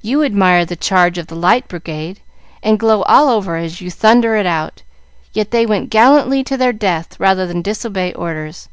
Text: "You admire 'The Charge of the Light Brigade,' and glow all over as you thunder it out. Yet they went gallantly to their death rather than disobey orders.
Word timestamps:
"You 0.00 0.22
admire 0.24 0.64
'The 0.64 0.76
Charge 0.76 1.18
of 1.18 1.26
the 1.26 1.34
Light 1.34 1.68
Brigade,' 1.68 2.22
and 2.62 2.80
glow 2.80 3.02
all 3.02 3.28
over 3.28 3.56
as 3.56 3.82
you 3.82 3.90
thunder 3.90 4.34
it 4.34 4.46
out. 4.46 4.80
Yet 5.34 5.50
they 5.50 5.66
went 5.66 5.90
gallantly 5.90 6.42
to 6.44 6.56
their 6.56 6.72
death 6.72 7.20
rather 7.20 7.46
than 7.46 7.60
disobey 7.60 8.14
orders. 8.14 8.70